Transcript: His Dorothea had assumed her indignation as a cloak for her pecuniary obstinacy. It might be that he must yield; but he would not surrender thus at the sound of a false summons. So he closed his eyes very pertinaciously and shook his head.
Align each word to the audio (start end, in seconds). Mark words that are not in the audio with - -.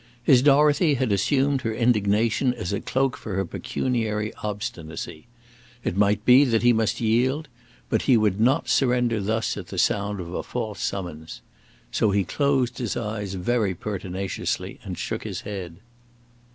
His 0.23 0.41
Dorothea 0.41 0.95
had 0.95 1.11
assumed 1.11 1.61
her 1.61 1.75
indignation 1.75 2.55
as 2.55 2.73
a 2.73 2.81
cloak 2.81 3.15
for 3.15 3.35
her 3.35 3.45
pecuniary 3.45 4.33
obstinacy. 4.41 5.27
It 5.83 5.95
might 5.95 6.25
be 6.25 6.43
that 6.43 6.63
he 6.63 6.73
must 6.73 6.99
yield; 6.99 7.47
but 7.87 8.01
he 8.01 8.17
would 8.17 8.41
not 8.41 8.67
surrender 8.67 9.21
thus 9.21 9.55
at 9.57 9.67
the 9.67 9.77
sound 9.77 10.19
of 10.19 10.33
a 10.33 10.41
false 10.41 10.81
summons. 10.81 11.41
So 11.91 12.09
he 12.09 12.23
closed 12.23 12.79
his 12.79 12.97
eyes 12.97 13.35
very 13.35 13.75
pertinaciously 13.75 14.79
and 14.83 14.97
shook 14.97 15.23
his 15.23 15.41
head. 15.41 15.75